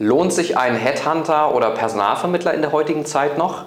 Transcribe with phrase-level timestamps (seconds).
[0.00, 3.64] Lohnt sich ein Headhunter oder Personalvermittler in der heutigen Zeit noch?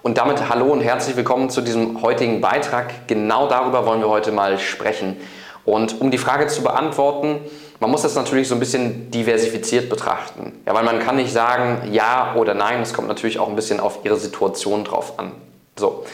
[0.00, 3.06] Und damit hallo und herzlich willkommen zu diesem heutigen Beitrag.
[3.08, 5.18] Genau darüber wollen wir heute mal sprechen.
[5.66, 7.40] Und um die Frage zu beantworten,
[7.78, 10.62] man muss das natürlich so ein bisschen diversifiziert betrachten.
[10.64, 13.78] Ja, weil man kann nicht sagen ja oder nein, es kommt natürlich auch ein bisschen
[13.78, 15.32] auf ihre Situation drauf an.
[15.78, 16.06] So.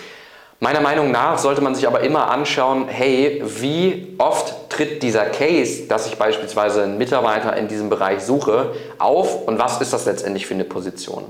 [0.59, 5.85] Meiner Meinung nach sollte man sich aber immer anschauen, hey, wie oft tritt dieser Case,
[5.85, 10.47] dass ich beispielsweise einen Mitarbeiter in diesem Bereich suche, auf und was ist das letztendlich
[10.47, 11.25] für eine Position?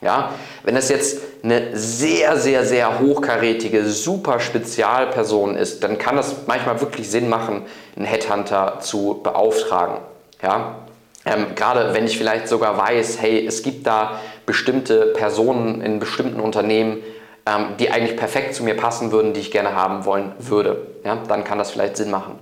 [0.00, 0.30] Ja,
[0.62, 6.80] wenn es jetzt eine sehr, sehr, sehr hochkarätige, super Spezialperson ist, dann kann das manchmal
[6.80, 7.62] wirklich Sinn machen,
[7.96, 9.98] einen Headhunter zu beauftragen.
[10.40, 10.76] Ja,
[11.24, 16.38] ähm, gerade wenn ich vielleicht sogar weiß, hey, es gibt da bestimmte Personen in bestimmten
[16.38, 16.98] Unternehmen,
[17.44, 20.86] ähm, die eigentlich perfekt zu mir passen würden, die ich gerne haben wollen würde.
[21.04, 22.38] Ja, dann kann das vielleicht Sinn machen.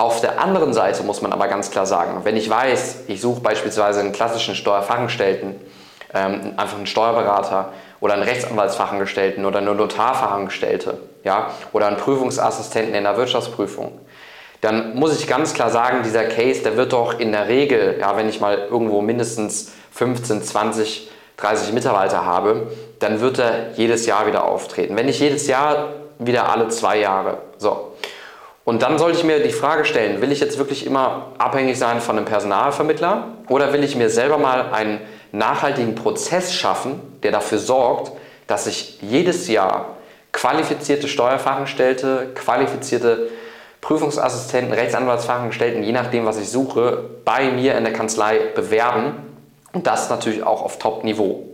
[0.00, 3.42] Auf der anderen Seite muss man aber ganz klar sagen, wenn ich weiß, ich suche
[3.42, 5.56] beispielsweise einen klassischen Steuerfachangestellten,
[6.14, 13.04] ähm, einfach einen Steuerberater oder einen Rechtsanwaltsfachangestellten oder eine Notarfachangestellte ja, oder einen Prüfungsassistenten in
[13.04, 14.00] der Wirtschaftsprüfung,
[14.62, 18.16] dann muss ich ganz klar sagen, dieser Case, der wird doch in der Regel, ja,
[18.16, 22.68] wenn ich mal irgendwo mindestens 15, 20 30 Mitarbeiter habe,
[23.00, 24.96] dann wird er jedes Jahr wieder auftreten.
[24.96, 27.38] Wenn nicht jedes Jahr, wieder alle zwei Jahre.
[27.58, 27.89] So.
[28.70, 32.00] Und dann sollte ich mir die Frage stellen, will ich jetzt wirklich immer abhängig sein
[32.00, 35.00] von einem Personalvermittler oder will ich mir selber mal einen
[35.32, 38.12] nachhaltigen Prozess schaffen, der dafür sorgt,
[38.46, 39.96] dass ich jedes Jahr
[40.30, 43.30] qualifizierte Steuerfachangestellte, qualifizierte
[43.80, 49.14] Prüfungsassistenten, Rechtsanwaltsfachangestellten, je nachdem, was ich suche, bei mir in der Kanzlei bewerben
[49.72, 51.44] und das natürlich auch auf Top-Niveau.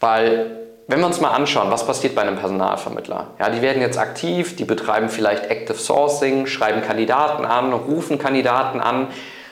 [0.00, 3.28] Weil, wenn wir uns mal anschauen, was passiert bei einem Personalvermittler?
[3.38, 8.80] Ja, die werden jetzt aktiv, die betreiben vielleicht Active Sourcing, schreiben Kandidaten an, rufen Kandidaten
[8.80, 9.08] an.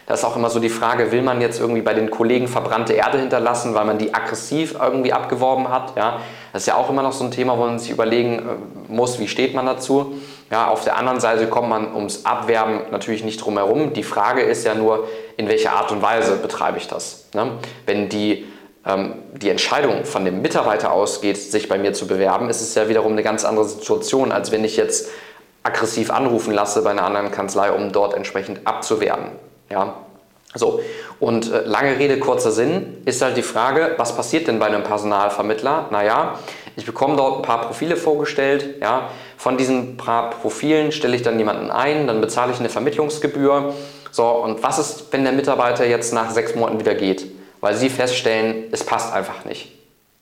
[0.06, 2.92] Da ist auch immer so die Frage, will man jetzt irgendwie bei den Kollegen verbrannte
[2.92, 5.96] Erde hinterlassen, weil man die aggressiv irgendwie abgeworben hat?
[5.96, 6.18] Ja,
[6.52, 9.18] das ist ja auch immer noch so ein Thema, wo man sich überlegen äh, muss,
[9.20, 10.14] wie steht man dazu?
[10.50, 13.94] Ja, auf der anderen Seite kommt man ums Abwerben natürlich nicht drum herum.
[13.94, 17.28] Die Frage ist ja nur, in welcher Art und Weise betreibe ich das?
[17.32, 17.52] Ne?
[17.86, 18.44] Wenn die,
[18.84, 23.12] die Entscheidung von dem Mitarbeiter ausgeht, sich bei mir zu bewerben, ist es ja wiederum
[23.12, 25.08] eine ganz andere Situation, als wenn ich jetzt
[25.62, 29.26] aggressiv anrufen lasse bei einer anderen Kanzlei, um dort entsprechend abzuwerben.
[29.70, 29.94] Ja?
[30.54, 30.80] So,
[31.20, 34.82] und äh, lange Rede, kurzer Sinn ist halt die Frage, was passiert denn bei einem
[34.82, 35.86] Personalvermittler?
[35.90, 36.38] Naja,
[36.76, 38.80] ich bekomme dort ein paar Profile vorgestellt.
[38.80, 39.08] Ja.
[39.36, 43.72] Von diesen paar Profilen stelle ich dann jemanden ein, dann bezahle ich eine Vermittlungsgebühr.
[44.10, 47.26] So, und was ist, wenn der Mitarbeiter jetzt nach sechs Monaten wieder geht?
[47.62, 49.72] Weil Sie feststellen, es passt einfach nicht.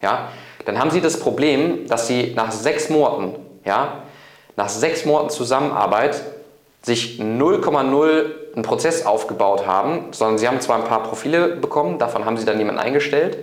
[0.02, 0.28] Ja.
[0.66, 3.34] Dann haben Sie das Problem, dass Sie nach sechs Monaten,
[3.64, 4.02] ja,
[4.56, 6.20] nach sechs Monaten Zusammenarbeit
[6.82, 8.24] sich 0,0
[8.54, 12.44] einen Prozess aufgebaut haben, sondern sie haben zwar ein paar Profile bekommen, davon haben sie
[12.44, 13.38] dann jemanden eingestellt,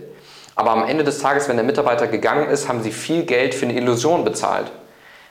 [0.56, 3.66] aber am Ende des Tages, wenn der Mitarbeiter gegangen ist, haben sie viel Geld für
[3.66, 4.72] eine Illusion bezahlt.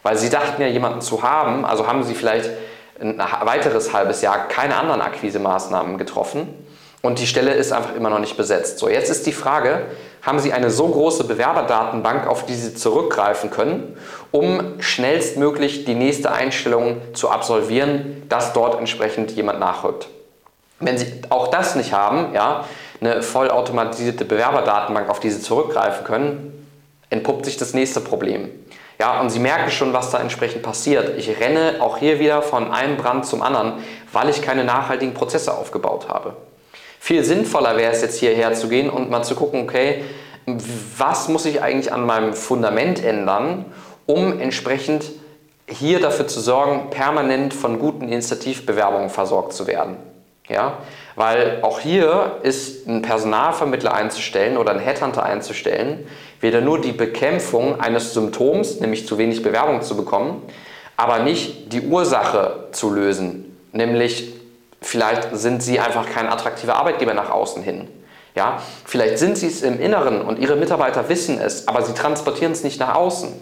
[0.03, 2.51] Weil sie dachten ja, jemanden zu haben, also haben sie vielleicht
[3.01, 6.66] ein weiteres halbes Jahr keine anderen Akquisemaßnahmen getroffen
[7.07, 8.81] und die Stelle ist einfach immer noch nicht besetzt.
[8.81, 9.83] So, jetzt ist die Frage,
[10.23, 13.97] haben Sie eine so große Bewerberdatenbank, auf die Sie zurückgreifen können,
[14.33, 20.09] um schnellstmöglich die nächste Einstellung zu absolvieren, dass dort entsprechend jemand nachrückt.
[20.81, 22.65] Wenn Sie auch das nicht haben, ja,
[23.01, 26.69] eine vollautomatisierte Bewerberdatenbank, auf die Sie zurückgreifen können,
[27.09, 28.51] entpuppt sich das nächste Problem.
[28.99, 31.17] Ja, und Sie merken schon, was da entsprechend passiert.
[31.19, 33.75] Ich renne auch hier wieder von einem Brand zum anderen,
[34.13, 36.35] weil ich keine nachhaltigen Prozesse aufgebaut habe.
[37.07, 40.03] Viel sinnvoller wäre es jetzt hierher zu gehen und mal zu gucken, okay,
[40.99, 43.65] was muss ich eigentlich an meinem Fundament ändern,
[44.07, 45.13] um entsprechend
[45.69, 49.99] hier dafür zu sorgen, permanent von guten Initiativbewerbungen versorgt zu werden.
[50.49, 50.79] Ja?
[51.15, 56.09] Weil auch hier ist ein Personalvermittler einzustellen oder ein Headhunter einzustellen,
[56.41, 60.43] weder nur die Bekämpfung eines Symptoms, nämlich zu wenig Bewerbung zu bekommen,
[60.97, 64.36] aber nicht die Ursache zu lösen, nämlich
[64.87, 67.89] Vielleicht sind sie einfach kein attraktiver Arbeitgeber nach außen hin.
[68.37, 68.63] Ja?
[68.85, 72.63] Vielleicht sind sie es im Inneren und ihre Mitarbeiter wissen es, aber sie transportieren es
[72.63, 73.33] nicht nach außen.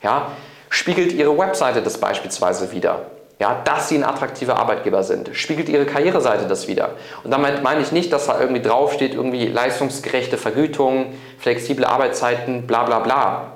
[0.00, 0.28] Ja?
[0.68, 3.06] Spiegelt ihre Webseite das beispielsweise wieder?
[3.40, 5.30] Ja, dass sie ein attraktiver Arbeitgeber sind.
[5.32, 6.90] Spiegelt ihre Karriereseite das wieder.
[7.24, 12.84] Und damit meine ich nicht, dass da irgendwie draufsteht, irgendwie leistungsgerechte Vergütung, flexible Arbeitszeiten, bla
[12.84, 13.52] bla bla.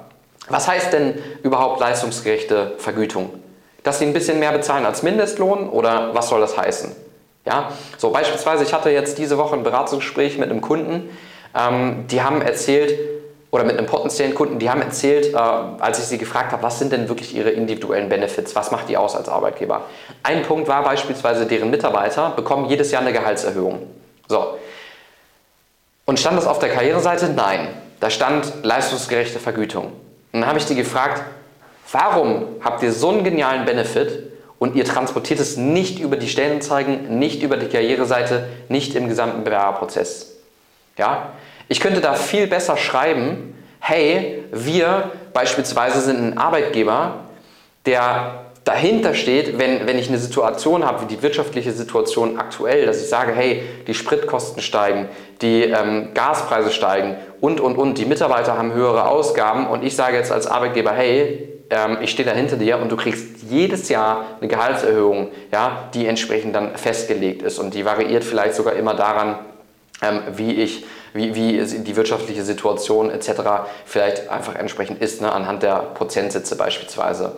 [0.48, 1.14] Was heißt denn
[1.44, 3.30] überhaupt leistungsgerechte Vergütung?
[3.84, 7.05] Dass sie ein bisschen mehr bezahlen als Mindestlohn oder was soll das heißen?
[7.46, 11.08] Ja, so beispielsweise, ich hatte jetzt diese Woche ein Beratungsgespräch mit einem Kunden,
[11.54, 12.98] ähm, die haben erzählt,
[13.52, 16.78] oder mit einem potenziellen Kunden, die haben erzählt, äh, als ich sie gefragt habe, was
[16.80, 19.82] sind denn wirklich ihre individuellen Benefits, was macht die aus als Arbeitgeber?
[20.24, 23.86] Ein Punkt war beispielsweise, deren Mitarbeiter bekommen jedes Jahr eine Gehaltserhöhung.
[24.28, 24.58] So.
[26.04, 27.30] Und stand das auf der Karriereseite?
[27.30, 27.68] Nein.
[28.00, 29.92] Da stand leistungsgerechte Vergütung.
[30.32, 31.22] Und dann habe ich die gefragt,
[31.92, 37.18] warum habt ihr so einen genialen Benefit und ihr transportiert es nicht über die Stellenanzeigen,
[37.18, 40.36] nicht über die Karriereseite, nicht im gesamten Bewerberprozess?
[40.96, 41.32] Ja?
[41.68, 47.26] Ich könnte da viel besser schreiben, hey, wir beispielsweise sind ein Arbeitgeber,
[47.84, 53.00] der dahinter steht, wenn, wenn ich eine Situation habe, wie die wirtschaftliche Situation aktuell, dass
[53.00, 55.08] ich sage, hey, die Spritkosten steigen,
[55.40, 60.16] die ähm, Gaspreise steigen und, und, und, die Mitarbeiter haben höhere Ausgaben und ich sage
[60.16, 64.24] jetzt als Arbeitgeber, hey, ähm, ich stehe da hinter dir und du kriegst jedes Jahr
[64.40, 69.38] eine Gehaltserhöhung, ja, die entsprechend dann festgelegt ist und die variiert vielleicht sogar immer daran,
[70.02, 70.84] ähm, wie ich
[71.16, 73.30] wie, wie die wirtschaftliche Situation etc.
[73.84, 77.36] vielleicht einfach entsprechend ist, ne, anhand der Prozentsätze beispielsweise.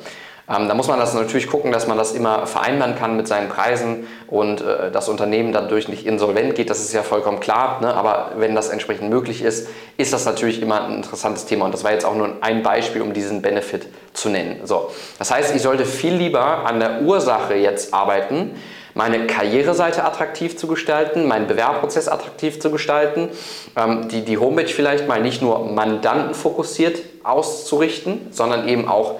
[0.50, 3.48] Ähm, da muss man das natürlich gucken, dass man das immer vereinbaren kann mit seinen
[3.48, 6.70] Preisen und äh, das Unternehmen dadurch nicht insolvent geht.
[6.70, 7.80] Das ist ja vollkommen klar.
[7.82, 7.92] Ne?
[7.92, 9.68] Aber wenn das entsprechend möglich ist,
[9.98, 11.66] ist das natürlich immer ein interessantes Thema.
[11.66, 14.60] Und das war jetzt auch nur ein Beispiel, um diesen Benefit zu nennen.
[14.64, 14.90] So.
[15.18, 18.52] Das heißt, ich sollte viel lieber an der Ursache jetzt arbeiten,
[18.94, 23.28] meine Karriereseite attraktiv zu gestalten, meinen Bewerbprozess attraktiv zu gestalten,
[23.76, 29.16] ähm, die, die Homepage vielleicht mal nicht nur mandantenfokussiert auszurichten, sondern eben auch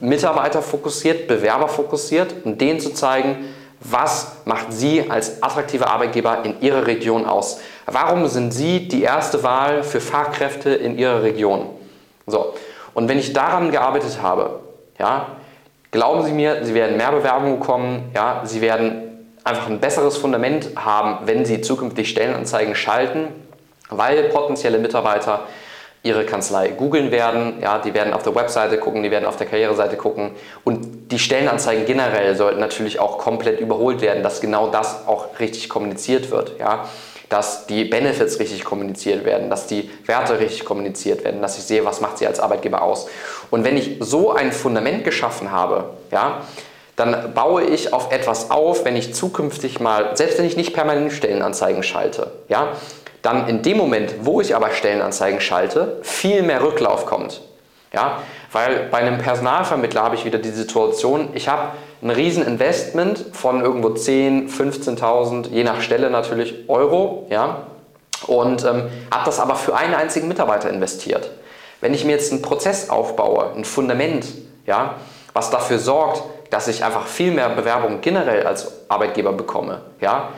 [0.00, 3.44] Mitarbeiter fokussiert, Bewerber fokussiert und denen zu zeigen,
[3.80, 7.60] was macht Sie als attraktiver Arbeitgeber in Ihrer Region aus?
[7.86, 11.66] Warum sind Sie die erste Wahl für Fachkräfte in Ihrer Region?
[12.26, 12.54] So.
[12.94, 14.60] Und wenn ich daran gearbeitet habe,
[14.98, 15.28] ja,
[15.90, 20.70] glauben Sie mir, Sie werden mehr Bewerbungen bekommen, ja, Sie werden einfach ein besseres Fundament
[20.76, 23.28] haben, wenn Sie zukünftig Stellenanzeigen schalten,
[23.90, 25.46] weil potenzielle Mitarbeiter
[26.02, 27.60] ihre Kanzlei googeln werden.
[27.60, 30.32] Ja, die werden auf der Webseite gucken, die werden auf der Karriereseite gucken.
[30.64, 35.68] Und die Stellenanzeigen generell sollten natürlich auch komplett überholt werden, dass genau das auch richtig
[35.68, 36.58] kommuniziert wird.
[36.58, 36.88] Ja,
[37.32, 41.84] dass die Benefits richtig kommuniziert werden, dass die Werte richtig kommuniziert werden, dass ich sehe,
[41.84, 43.08] was macht sie als Arbeitgeber aus.
[43.50, 46.42] Und wenn ich so ein Fundament geschaffen habe, ja,
[46.96, 51.10] dann baue ich auf etwas auf, wenn ich zukünftig mal, selbst wenn ich nicht permanent
[51.10, 52.72] Stellenanzeigen schalte, ja,
[53.22, 57.40] dann in dem Moment, wo ich aber Stellenanzeigen schalte, viel mehr Rücklauf kommt.
[57.92, 58.22] Ja,
[58.52, 63.90] weil bei einem Personalvermittler habe ich wieder die Situation, ich habe ein Rieseninvestment von irgendwo
[63.90, 67.66] 10, 15.000, je nach Stelle natürlich Euro, ja,
[68.26, 71.30] und ähm, habe das aber für einen einzigen Mitarbeiter investiert.
[71.80, 74.26] Wenn ich mir jetzt einen Prozess aufbaue, ein Fundament,
[74.66, 74.94] ja,
[75.32, 80.30] was dafür sorgt, dass ich einfach viel mehr Bewerbungen generell als Arbeitgeber bekomme, ja,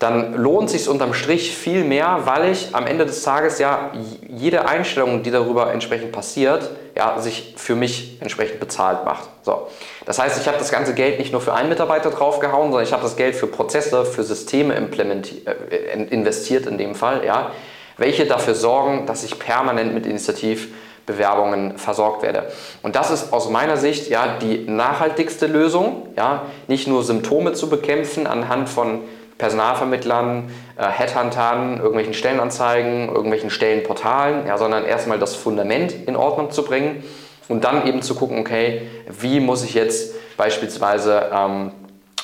[0.00, 3.92] dann lohnt sich unterm Strich viel mehr, weil ich am Ende des Tages ja
[4.26, 9.28] jede Einstellung, die darüber entsprechend passiert, ja, sich für mich entsprechend bezahlt macht.
[9.42, 9.68] So.
[10.06, 12.94] Das heißt, ich habe das ganze Geld nicht nur für einen Mitarbeiter draufgehauen, sondern ich
[12.94, 17.50] habe das Geld für Prozesse, für Systeme äh, investiert in dem Fall, ja,
[17.98, 22.50] welche dafür sorgen, dass ich permanent mit Initiativbewerbungen versorgt werde.
[22.82, 27.68] Und das ist aus meiner Sicht ja die nachhaltigste Lösung, ja, nicht nur Symptome zu
[27.68, 29.02] bekämpfen anhand von
[29.40, 36.62] Personalvermittlern, äh, Headhuntern, irgendwelchen Stellenanzeigen, irgendwelchen Stellenportalen, ja, sondern erstmal das Fundament in Ordnung zu
[36.62, 37.02] bringen
[37.48, 41.72] und dann eben zu gucken, okay, wie muss ich jetzt beispielsweise ähm,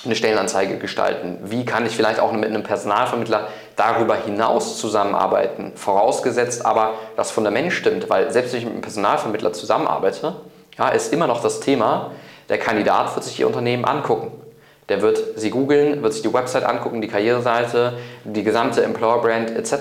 [0.05, 1.39] eine Stellenanzeige gestalten?
[1.43, 5.73] Wie kann ich vielleicht auch mit einem Personalvermittler darüber hinaus zusammenarbeiten?
[5.75, 10.37] Vorausgesetzt aber, das Fundament stimmt, weil selbst wenn ich mit einem Personalvermittler zusammenarbeite,
[10.79, 12.13] ja, ist immer noch das Thema,
[12.51, 14.31] der Kandidat wird sich Ihr Unternehmen angucken.
[14.89, 19.51] Der wird sie googeln, wird sich die Website angucken, die Karriereseite, die gesamte Employer Brand
[19.51, 19.75] etc.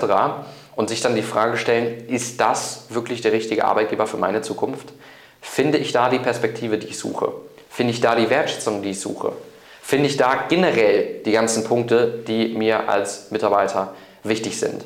[0.74, 4.92] und sich dann die Frage stellen, ist das wirklich der richtige Arbeitgeber für meine Zukunft?
[5.40, 7.32] Finde ich da die Perspektive, die ich suche?
[7.70, 9.32] Finde ich da die Wertschätzung, die ich suche?
[9.80, 13.94] Finde ich da generell die ganzen Punkte, die mir als Mitarbeiter
[14.24, 14.84] wichtig sind?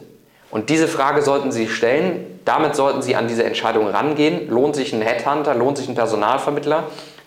[0.50, 2.41] Und diese Frage sollten Sie stellen.
[2.45, 4.50] Damit sollten Sie an diese Entscheidung rangehen.
[4.50, 5.55] Lohnt sich ein Headhunter?
[5.55, 6.85] Lohnt sich ein Personalvermittler?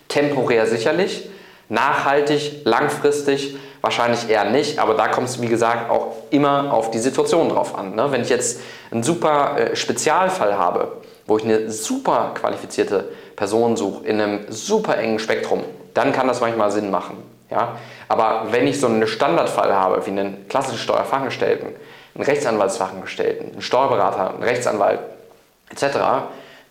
[0.08, 1.28] Temporär sicherlich.
[1.68, 6.98] Nachhaltig, langfristig wahrscheinlich eher nicht, aber da kommt es wie gesagt auch immer auf die
[6.98, 7.94] Situation drauf an.
[7.94, 8.10] Ne?
[8.10, 13.04] Wenn ich jetzt einen super äh, Spezialfall habe, wo ich eine super qualifizierte
[13.36, 17.18] Person suche in einem super engen Spektrum, dann kann das manchmal Sinn machen.
[17.50, 17.76] Ja?
[18.08, 21.68] Aber wenn ich so einen Standardfall habe, wie einen klassischen Steuerfachangestellten,
[22.14, 25.00] einen Rechtsanwaltsfachangestellten, einen Steuerberater, einen Rechtsanwalt
[25.70, 25.98] etc.,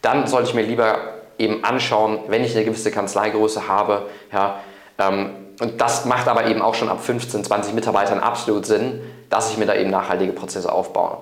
[0.02, 0.98] dann sollte ich mir lieber
[1.38, 4.60] eben anschauen, wenn ich eine gewisse Kanzleigröße habe, ja,
[4.98, 9.58] und das macht aber eben auch schon ab 15, 20 Mitarbeitern absolut Sinn, dass ich
[9.58, 11.18] mir da eben nachhaltige Prozesse aufbaue.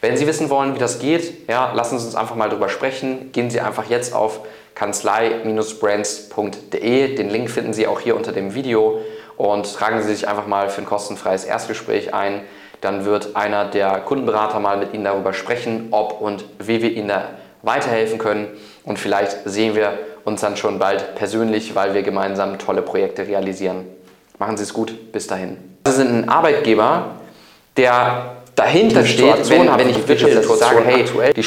[0.00, 3.32] Wenn Sie wissen wollen, wie das geht, ja, lassen Sie uns einfach mal darüber sprechen.
[3.32, 4.40] Gehen Sie einfach jetzt auf
[4.74, 7.16] kanzlei-brands.de.
[7.16, 9.00] Den Link finden Sie auch hier unter dem Video
[9.36, 12.42] und tragen Sie sich einfach mal für ein kostenfreies Erstgespräch ein.
[12.80, 17.08] dann wird einer der Kundenberater mal mit Ihnen darüber sprechen, ob und wie wir Ihnen
[17.08, 17.30] da
[17.62, 18.46] weiterhelfen können.
[18.84, 19.98] Und vielleicht sehen wir
[20.28, 23.84] uns dann schon bald persönlich, weil wir gemeinsam tolle Projekte realisieren.
[24.38, 25.56] Machen Sie es gut, bis dahin.
[25.86, 27.16] Sie sind ein Arbeitgeber,
[27.76, 31.42] der dahinter steht, wenn, wenn ich Wirtschaftssituation sage, hey, die